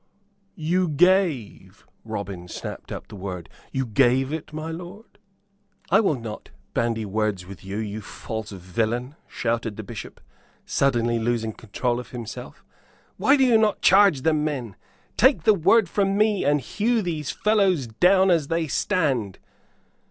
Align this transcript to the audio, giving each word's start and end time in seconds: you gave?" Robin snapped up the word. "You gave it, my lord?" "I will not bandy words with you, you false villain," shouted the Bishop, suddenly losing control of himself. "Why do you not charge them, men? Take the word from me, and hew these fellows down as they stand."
you 0.55 0.87
gave?" 0.87 1.85
Robin 2.03 2.47
snapped 2.47 2.91
up 2.91 3.07
the 3.07 3.15
word. 3.15 3.47
"You 3.71 3.85
gave 3.85 4.33
it, 4.33 4.51
my 4.51 4.71
lord?" 4.71 5.19
"I 5.91 5.99
will 5.99 6.19
not 6.19 6.49
bandy 6.73 7.05
words 7.05 7.45
with 7.45 7.63
you, 7.63 7.77
you 7.77 8.01
false 8.01 8.49
villain," 8.49 9.13
shouted 9.27 9.77
the 9.77 9.83
Bishop, 9.83 10.19
suddenly 10.65 11.19
losing 11.19 11.53
control 11.53 11.99
of 11.99 12.09
himself. 12.09 12.65
"Why 13.17 13.35
do 13.37 13.43
you 13.43 13.59
not 13.59 13.83
charge 13.83 14.23
them, 14.23 14.43
men? 14.43 14.75
Take 15.17 15.43
the 15.43 15.53
word 15.53 15.87
from 15.87 16.17
me, 16.17 16.43
and 16.45 16.61
hew 16.61 17.03
these 17.03 17.29
fellows 17.29 17.85
down 17.85 18.31
as 18.31 18.47
they 18.47 18.65
stand." 18.65 19.37